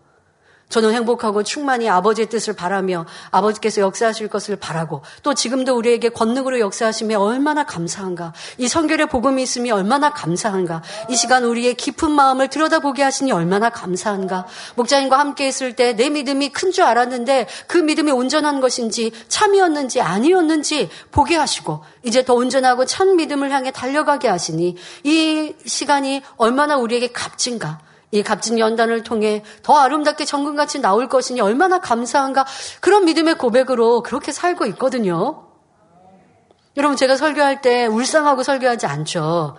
[0.75, 7.17] 저는 행복하고 충만히 아버지의 뜻을 바라며 아버지께서 역사하실 것을 바라고 또 지금도 우리에게 권능으로 역사하시며
[7.21, 8.33] 얼마나 감사한가.
[8.59, 10.83] 이 성결의 복음이 있음이 얼마나 감사한가.
[11.09, 14.47] 이 시간 우리의 깊은 마음을 들여다보게 하시니 얼마나 감사한가.
[14.75, 20.91] 목자님과 함께 있을 때 내 믿음이 큰 줄 알았는데 그 믿음이 온전한 것인지 참이었는지 아니었는지
[21.13, 27.94] 보게 하시고 이제 더 온전하고 참 믿음을 향해 달려가게 하시니 이 시간이 얼마나 우리에게 값진가.
[28.15, 32.47] 이 값진 연단을 통해 더 아름답게 정금같이 나올 것이니 얼마나 감사한가
[32.81, 35.45] 그런 믿음의 고백으로 그렇게 살고 있거든요.
[36.77, 39.57] 여러분 제가 설교할 때 울상하고 설교하지 않죠.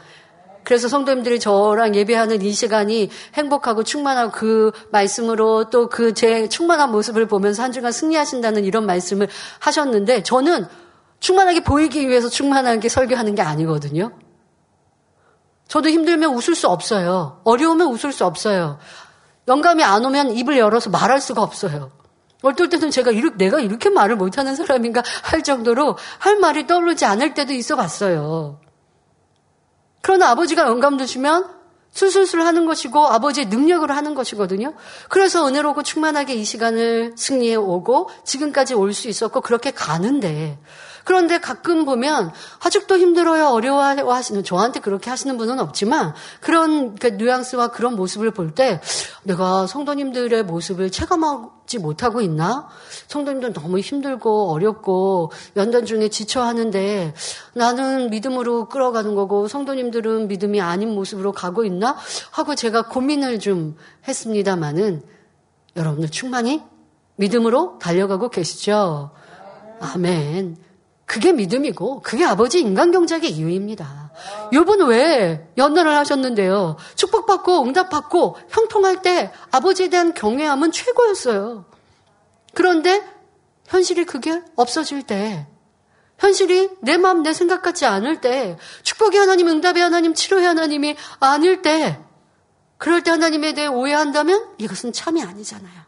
[0.63, 7.27] 그래서 성도님들이 저랑 예배하는 이 시간이 행복하고 충만하고 그 말씀으로 또 그 제 충만한 모습을
[7.27, 9.27] 보면서 한 주간 승리하신다는 이런 말씀을
[9.59, 10.65] 하셨는데 저는
[11.19, 14.11] 충만하게 보이기 위해서 충만하게 설교하는 게 아니거든요.
[15.67, 17.41] 저도 힘들면 웃을 수 없어요.
[17.43, 18.77] 어려우면 웃을 수 없어요.
[19.47, 21.91] 영감이 안 오면 입을 열어서 말할 수가 없어요.
[22.41, 27.33] 어떨 때는 제가 이렇게, 내가 이렇게 말을 못하는 사람인가 할 정도로 할 말이 떠오르지 않을
[27.33, 28.59] 때도 있어 봤어요.
[30.01, 31.49] 그러나 아버지가 영감도 주면
[31.91, 34.73] 술술술 하는 것이고 아버지의 능력으로 하는 것이거든요.
[35.09, 40.59] 그래서 은혜로고 충만하게 이 시간을 승리해 오고 지금까지 올 수 있었고 그렇게 가는데
[41.05, 47.95] 그런데 가끔 보면 아직도 힘들어요, 어려워하시는 저한테 그렇게 하시는 분은 없지만 그런 그 뉘앙스와 그런
[47.95, 48.81] 모습을 볼 때
[49.23, 52.67] 내가 성도님들의 모습을 체감하지 못하고 있나?
[53.07, 57.13] 성도님들 너무 힘들고 어렵고 연단 중에 지쳐 하는데
[57.53, 61.95] 나는 믿음으로 끌어가는 거고 성도님들은 믿음이 아닌 모습으로 가고 있나?
[62.31, 65.03] 하고 제가 고민을 좀 했습니다마는
[65.75, 66.63] 여러분들 충만히
[67.17, 69.11] 믿음으로 달려가고 계시죠?
[69.79, 70.64] 아멘.
[71.05, 74.11] 그게 믿음이고 그게 아버지 인간경작의 이유입니다.
[74.53, 76.77] 요분 왜 연단을 하셨는데요.
[76.95, 81.65] 축복받고 응답받고 형통할 때 아버지에 대한 경외함은 최고였어요.
[82.53, 83.03] 그런데
[83.67, 85.47] 현실이 그게 없어질 때
[86.17, 91.61] 현실이 내 마음 내 생각 같지 않을 때 축복의 하나님 응답의 하나님 치료의 하나님이 아닐
[91.61, 91.99] 때
[92.77, 95.85] 그럴 때 하나님에 대해 오해한다면 이것은 참이 아니잖아요.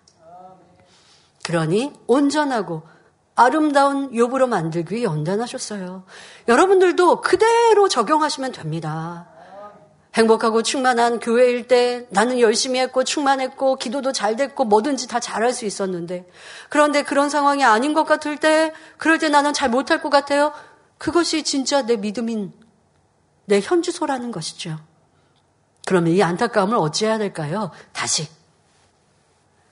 [1.43, 2.83] 그러니 온전하고
[3.37, 6.03] 아름다운 욥으로 만들기 위해 연단하셨어요.
[6.47, 9.27] 여러분들도 그대로 적용하시면 됩니다.
[10.15, 15.65] 행복하고 충만한 교회일 때 나는 열심히 했고 충만했고 기도도 잘 됐고 뭐든지 다 잘할 수
[15.65, 16.27] 있었는데
[16.69, 20.51] 그런데 그런 상황이 아닌 것 같을 때 그럴 때 나는 잘 못할 것 같아요.
[20.97, 22.51] 그것이 진짜 내 믿음인
[23.45, 24.79] 내 현주소라는 것이죠.
[25.85, 27.69] 그러면 이 안타까움을 어찌해야 될까요?
[27.93, 28.27] 다시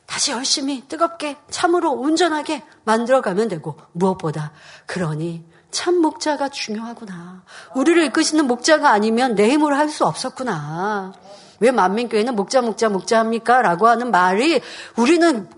[0.05, 4.51] 다시 열심히 뜨겁게 참으로 온전하게 만들어가면 되고 무엇보다
[4.85, 7.43] 그러니 참 목자가 중요하구나.
[7.75, 11.13] 우리를 이끄시는 목자가 아니면 내 힘으로 할 수 없었구나.
[11.59, 13.61] 왜 만민교회는 목자 목자 목자 합니까?
[13.61, 14.61] 라고 하는 말이
[14.95, 15.49] 우리는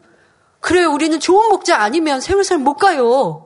[0.60, 3.44] 그래 우리는 좋은 목자 아니면 세월살 못 가요.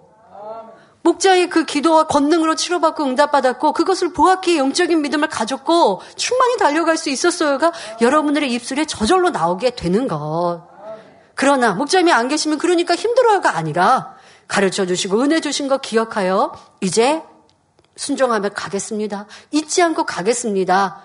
[1.04, 7.72] 목자의 그 기도와 권능으로 치료받고 응답받았고 그것을 보았기에 영적인 믿음을 가졌고 충만히 달려갈 수 있었어요가
[8.02, 10.71] 여러분들의 입술에 저절로 나오게 되는 것.
[11.42, 14.14] 그러나 목자님이 안 계시면 그러니까 힘들어요가 아니라
[14.48, 17.24] 가르쳐 주시고 은혜 주신 거 기억하여 이제
[17.96, 19.26] 순종하며 가겠습니다.
[19.50, 21.02] 잊지 않고 가겠습니다.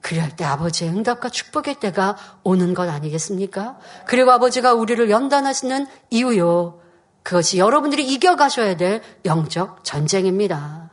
[0.00, 3.76] 그럴 때 아버지의 응답과 축복의 때가 오는 것 아니겠습니까?
[4.06, 6.80] 그리고 아버지가 우리를 연단하시는 이유요.
[7.22, 10.88] 그것이 여러분들이 이겨가셔야 될 영적 전쟁입니다.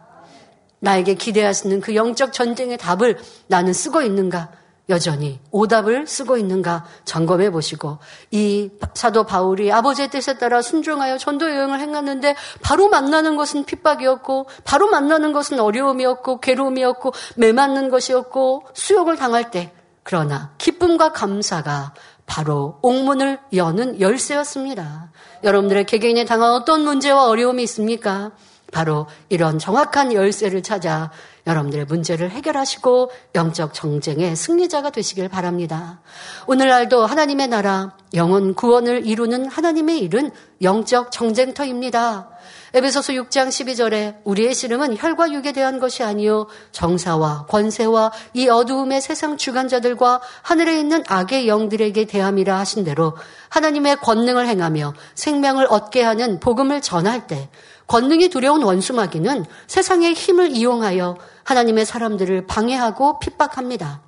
[0.80, 4.52] 나에게 기대하시는 그 영적 전쟁의 답을 나는 쓰고 있는가?
[4.90, 8.00] 여전히 오답을 쓰고 있는가 점검해 보시고
[8.32, 14.90] 이 사도 바울이 아버지의 뜻에 따라 순종하여 전도 여행을 행했는데 바로 만나는 것은 핍박이었고 바로
[14.90, 19.72] 만나는 것은 어려움이었고 괴로움이었고 매맞는 것이었고 수욕을 당할 때
[20.04, 21.94] 그러나 기쁨과 감사가
[22.26, 25.12] 바로 옥문을 여는 열쇠였습니다.
[25.44, 28.32] 여러분들의 개개인에 당한 어떤 문제와 어려움이 있습니까?
[28.72, 31.12] 바로 이런 정확한 열쇠를 찾아
[31.48, 36.02] 여러분들의 문제를 해결하시고 영적 정쟁의 승리자가 되시길 바랍니다.
[36.48, 42.30] 오늘날도 하나님의 나라, 영혼 구원을 이루는 하나님의 일은 영적 정쟁터입니다.
[42.74, 49.36] 에베소서 6장 12절에 우리의 씨름은 혈과 육에 대한 것이 아니요 정사와 권세와 이 어두움의 세상
[49.36, 53.18] 주관자들과 하늘에 있는 악의 영들에게 대함이라 하신 대로
[53.50, 57.50] 하나님의 권능을 행하며 생명을 얻게 하는 복음을 전할 때
[57.92, 64.02] 권능이 두려운 원수마귀는 세상의 힘을 이용하여 하나님의 사람들을 방해하고 핍박합니다.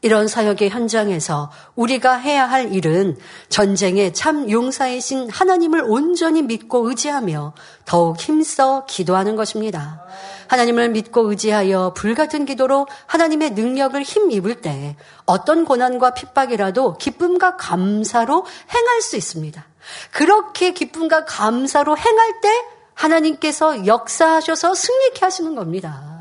[0.00, 3.18] 이런 사역의 현장에서 우리가 해야 할 일은
[3.50, 7.52] 전쟁의 참 용사이신 하나님을 온전히 믿고 의지하며
[7.84, 10.06] 더욱 힘써 기도하는 것입니다.
[10.48, 19.02] 하나님을 믿고 의지하여 불같은 기도로 하나님의 능력을 힘입을 때 어떤 고난과 핍박이라도 기쁨과 감사로 행할
[19.02, 19.71] 수 있습니다.
[20.10, 22.48] 그렇게 기쁨과 감사로 행할 때
[22.94, 26.12] 하나님께서 역사하셔서 승리케 하시는 겁니다.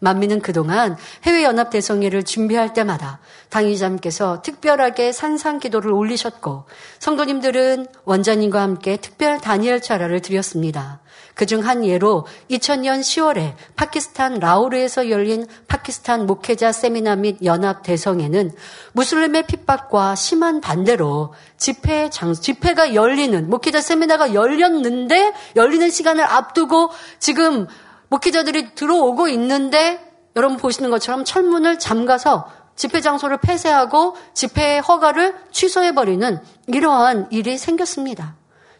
[0.00, 6.64] 만민은 그동안 해외연합 대성회를 준비할 때마다 당의자님께서 특별하게 산상 기도를 올리셨고
[7.00, 11.00] 성도님들은 원장님과 함께 특별 다니엘 차라를 드렸습니다.
[11.38, 18.50] 그중 한 예로 2000년 10월에 파키스탄 라우르에서 열린 파키스탄 목회자 세미나 및 연합 대성회는
[18.90, 27.68] 무슬림의 핍박과 심한 반대로 집회 장 집회가 열리는 목회자 세미나가 열렸는데 열리는 시간을 앞두고 지금
[28.08, 30.00] 목회자들이 들어오고 있는데
[30.34, 38.37] 여러분 보시는 것처럼 철문을 잠가서 집회 장소를 폐쇄하고 집회 허가를 취소해버리는 이러한 일이 생겼습니다.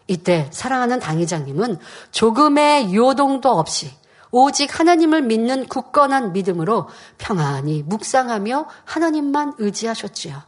[0.08, 1.78] 이때 사랑하는 당회장님은
[2.10, 3.92] 조금의 요동도 없이
[4.30, 10.42] 오직 하나님을 믿는 굳건한 믿음으로 평안히 묵상하며 하나님만 의지하셨지요.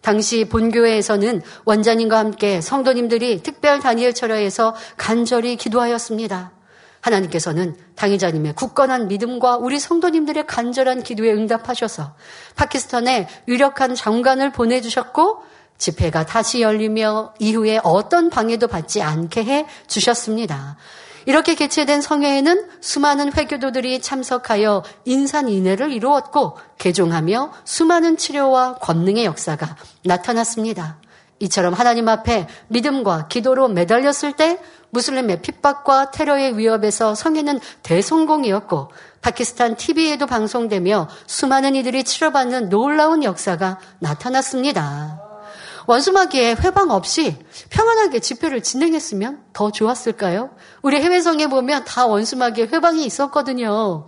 [0.00, 6.52] 당시 본교회에서는 원자님과 함께 성도님들이 특별 다니엘 철야에서 간절히 기도하였습니다.
[7.00, 12.14] 하나님께서는 당의자님의 굳건한 믿음과 우리 성도님들의 간절한 기도에 응답하셔서
[12.56, 15.42] 파키스탄에 유력한 장관을 보내주셨고
[15.78, 20.76] 집회가 다시 열리며 이후에 어떤 방해도 받지 않게 해 주셨습니다.
[21.26, 30.96] 이렇게 개최된 성회에는 수많은 회교도들이 참석하여 인산인해를 이루었고 개종하며 수많은 치료와 권능의 역사가 나타났습니다.
[31.40, 34.58] 이처럼 하나님 앞에 믿음과 기도로 매달렸을 때
[34.90, 45.27] 무슬림의 핍박과 테러의 위협에서 성회는 대성공이었고 파키스탄 TV에도 방송되며 수많은 이들이 치료받는 놀라운 역사가 나타났습니다.
[45.88, 47.34] 원수마귀에 회방 없이
[47.70, 50.50] 평안하게 집회를 진행했으면 더 좋았을까요?
[50.82, 54.06] 우리 해외성에 보면 다 원수마귀에 회방이 있었거든요.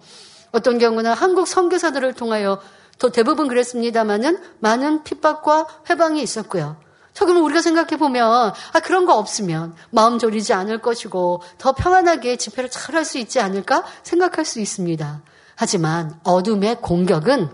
[0.53, 2.61] 어떤 경우는 한국 선교사들을 통하여
[2.99, 6.77] 또 대부분 그랬습니다마는 많은 핍박과 회방이 있었고요.
[7.14, 12.71] 조금 우리가 생각해 보면 아 그런 거 없으면 마음 졸이지 않을 것이고 더 평안하게 집회를
[12.71, 15.23] 잘 할 수 있지 않을까 생각할 수 있습니다.
[15.57, 17.49] 하지만 어둠의 공격은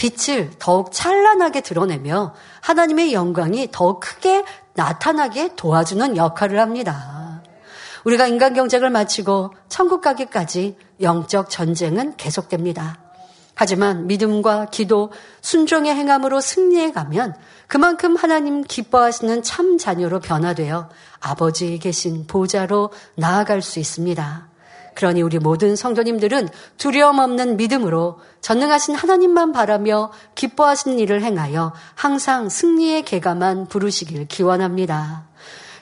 [0.00, 2.32] 빛을 더욱 찬란하게 드러내며
[2.62, 7.42] 하나님의 영광이 더 크게 나타나게 도와주는 역할을 합니다.
[8.04, 12.98] 우리가 인간 경쟁을 마치고 천국 가기까지 영적 전쟁은 계속됩니다.
[13.54, 17.36] 하지만 믿음과 기도, 순종의 행함으로 승리해 가면
[17.66, 20.88] 그만큼 하나님 기뻐하시는 참 자녀로 변화되어
[21.20, 24.49] 아버지에 계신 보좌로 나아갈 수 있습니다.
[24.94, 33.02] 그러니 우리 모든 성도님들은 두려움 없는 믿음으로 전능하신 하나님만 바라며 기뻐하시는 일을 행하여 항상 승리의
[33.02, 35.28] 개가만 부르시길 기원합니다.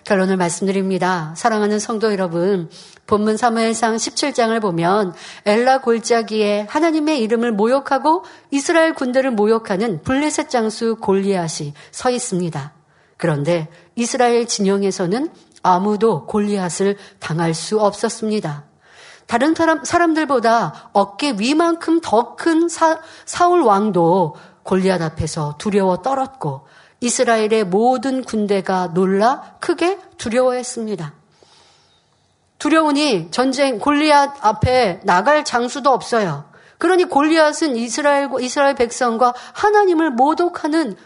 [0.04, 1.34] 결론을 말씀드립니다.
[1.36, 2.70] 사랑하는 성도 여러분,
[3.06, 5.12] 본문 사무엘상 17장을 보면
[5.44, 12.72] 엘라 골짜기에 하나님의 이름을 모욕하고 이스라엘 군대를 모욕하는 블레셋 장수 골리앗이 서 있습니다.
[13.18, 15.28] 그런데 이스라엘 진영에서는
[15.62, 18.67] 아무도 골리앗을 당할 수 없었습니다.
[19.28, 22.68] 다른 사람, 사람들보다 어깨 위만큼 더 큰
[23.26, 26.66] 사울 왕도 골리앗 앞에서 두려워 떨었고
[27.00, 31.12] 이스라엘의 모든 군대가 놀라 크게 두려워했습니다.
[32.58, 36.44] 두려우니 전쟁 골리앗 앞에 나갈 장수도 없어요.
[36.78, 40.96] 그러니 골리앗은 이스라엘과 이스라엘 백성과 하나님을 모독하는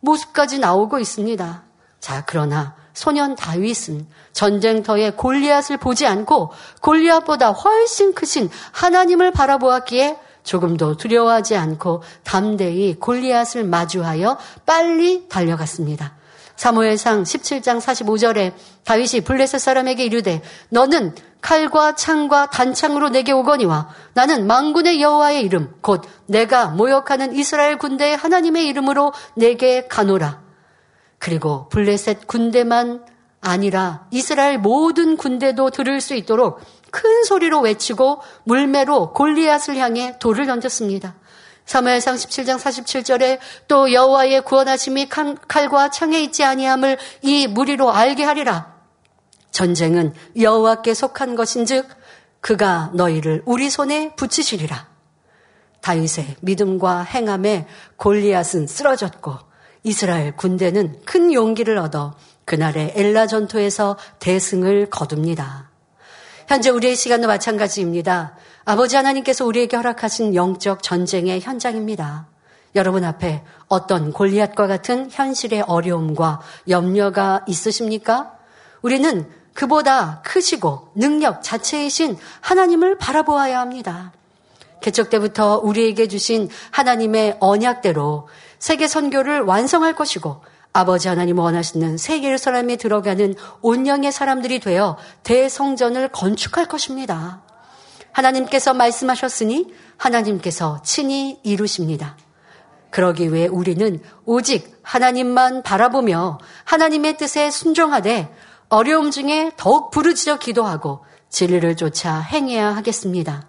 [0.00, 1.62] 모습까지 나오고 있습니다.
[2.00, 6.50] 자, 그러나 소년 다윗은 전쟁터에 골리앗을 보지 않고
[6.80, 16.16] 골리앗보다 훨씬 크신 하나님을 바라보았기에 조금도 두려워하지 않고 담대히 골리앗을 마주하여 빨리 달려갔습니다.
[16.56, 18.52] 사무엘상 17장 45절에
[18.84, 26.02] 다윗이 블레셋 사람에게 이르되 너는 칼과 창과 단창으로 내게 오거니와 나는 망군의 여호와의 이름 곧
[26.26, 30.41] 내가 모욕하는 이스라엘 군대의 하나님의 이름으로 내게 가노라.
[31.22, 33.06] 그리고 블레셋 군대만
[33.40, 41.14] 아니라 이스라엘 모든 군대도 들을 수 있도록 큰 소리로 외치고 물매로 골리앗을 향해 돌을 던졌습니다.
[41.64, 45.08] 사무엘상 17장 47절에 또 여호와의 구원하심이
[45.46, 48.74] 칼과 창에 있지 아니함을 이 무리로 알게 하리라.
[49.52, 51.86] 전쟁은 여호와께 속한 것인즉
[52.40, 54.88] 그가 너희를 우리 손에 붙이시리라.
[55.82, 59.51] 다윗의 믿음과 행함에 골리앗은 쓰러졌고
[59.82, 62.14] 이스라엘 군대는 큰 용기를 얻어
[62.44, 65.70] 그날의 엘라 전투에서 대승을 거둡니다.
[66.48, 68.36] 현재 우리의 시간도 마찬가지입니다.
[68.64, 72.26] 아버지 하나님께서 우리에게 허락하신 영적 전쟁의 현장입니다.
[72.74, 78.32] 여러분 앞에 어떤 골리앗과 같은 현실의 어려움과 염려가 있으십니까?
[78.82, 84.12] 우리는 그보다 크시고 능력 자체이신 하나님을 바라보아야 합니다.
[84.80, 88.28] 개척 때부터 우리에게 주신 하나님의 언약대로
[88.62, 90.40] 세계 선교를 완성할 것이고
[90.72, 97.42] 아버지 하나님 원하시는 세계 사람이 들어가는 온영의 사람들이 되어 대성전을 건축할 것입니다.
[98.12, 102.16] 하나님께서 말씀하셨으니 하나님께서 친히 이루십니다.
[102.90, 108.32] 그러기 위해 우리는 오직 하나님만 바라보며 하나님의 뜻에 순종하되
[108.68, 113.44] 어려움 중에 더욱 부르짖어 기도하고 진리를 쫓아 행해야 하겠습니다.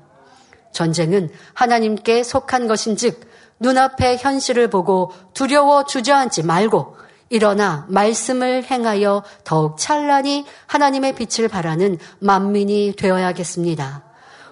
[0.71, 3.31] 전쟁은 하나님께 속한 것인즉
[3.63, 6.97] 눈앞의 현실을 보고 두려워 주저앉지 말고
[7.29, 14.03] 일어나 말씀을 행하여 더욱 찬란히 하나님의 빛을 발하는 만민이 되어야겠습니다.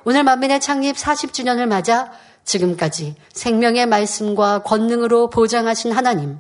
[0.05, 2.11] 오늘 만민의 창립 40주년을 맞아
[2.45, 6.39] 지금까지 생명의 말씀과 권능으로 보장하신 하나님,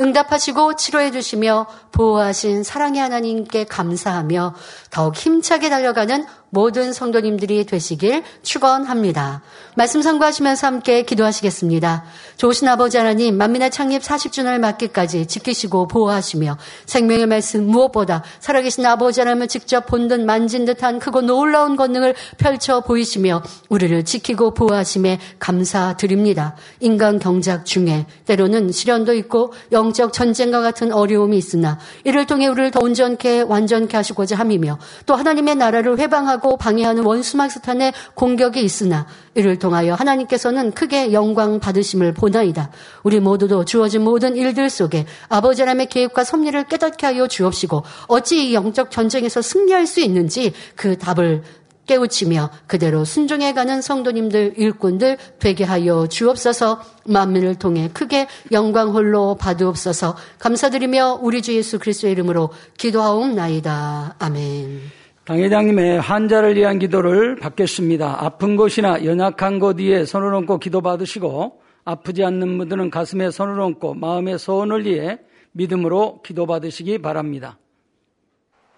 [0.00, 4.54] 응답하시고 치료해 주시며 보호하신 사랑의 하나님께 감사하며
[4.90, 6.24] 더욱 힘차게 달려가는
[6.54, 9.42] 모든 성도님들이 되시길 축원합니다.
[9.76, 12.04] 말씀 상고하시면서 함께 기도하시겠습니다.
[12.36, 19.48] 좋으신 아버지 하나님 만민의 창립 40주년을 맞기까지 지키시고 보호하시며 생명의 말씀 무엇보다 살아계신 아버지 하나님을
[19.48, 26.56] 직접 본 듯 만진 듯한 크고 놀라운 권능을 펼쳐 보이시며 우리를 지키고 보호하심에 감사드립니다.
[26.80, 32.80] 인간 경작 중에 때로는 시련도 있고 영적 전쟁과 같은 어려움이 있으나 이를 통해 우리를 더
[32.80, 39.58] 온전케 완전케 하시고자 함이며 또 하나님의 나라를 회방하고 하고 방해하는 원수막 스탄의 공격이 있으나 이를
[39.58, 42.70] 통하여 하나님께서는 크게 영광 받으심을 보나이다.
[43.02, 48.54] 우리 모두도 주어진 모든 일들 속에 아버지 하나님의 계획과 섭리를 깨닫게 하여 주옵시고 어찌 이
[48.54, 51.42] 영적 전쟁에서 승리할 수 있는지 그 답을
[51.86, 61.20] 깨우치며 그대로 순종해가는 성도님들 일꾼들 되게 하여 주옵소서 만민을 통해 크게 영광 홀로 받으옵소서 감사드리며
[61.22, 64.16] 우리 주 예수 그리스도의 이름으로 기도하옵나이다.
[64.18, 65.03] 아멘.
[65.24, 68.18] 당회장님의 환자를 위한 기도를 받겠습니다.
[68.22, 73.94] 아픈 곳이나 연약한 곳 위에 손을 얹고 기도 받으시고 아프지 않는 분들은 가슴에 손을 얹고
[73.94, 75.18] 마음의 소원을 위해
[75.52, 77.56] 믿음으로 기도 받으시기 바랍니다.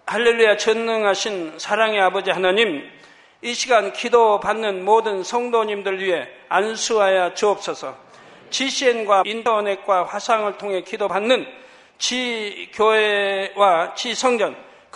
[0.05, 2.81] 할렐루야 전능하신 사랑의 아버지 하나님
[3.41, 7.93] 이 시간 기도 받는 모든 성도님들 위해 안수하여 주옵소서
[8.51, 11.45] GCN과 인터넷과 화상을 통해 기도 받는
[11.97, 14.66] 지교회와 지성전